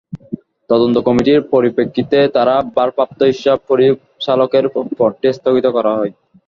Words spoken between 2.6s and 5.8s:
ভারপ্রাপ্ত হিসাব পরিচালকের পদটি স্থগিত